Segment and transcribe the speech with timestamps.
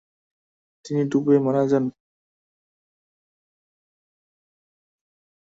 [0.85, 1.85] তিনি ডুবে মারা যান।